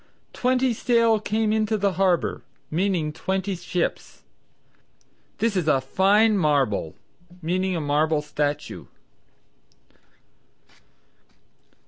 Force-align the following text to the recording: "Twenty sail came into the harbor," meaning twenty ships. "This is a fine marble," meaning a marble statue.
"Twenty 0.33 0.73
sail 0.73 1.19
came 1.19 1.53
into 1.53 1.77
the 1.77 1.91
harbor," 1.93 2.41
meaning 2.71 3.13
twenty 3.13 3.55
ships. 3.55 4.23
"This 5.37 5.55
is 5.55 5.67
a 5.67 5.79
fine 5.79 6.39
marble," 6.39 6.95
meaning 7.39 7.75
a 7.75 7.81
marble 7.81 8.23
statue. 8.23 8.87